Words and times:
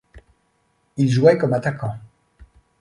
Il 0.97 1.09
jouait 1.11 1.37
comme 1.37 1.53
attaquant. 1.53 1.93